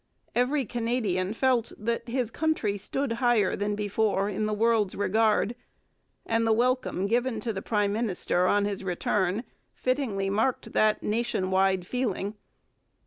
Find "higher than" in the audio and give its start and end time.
3.21-3.75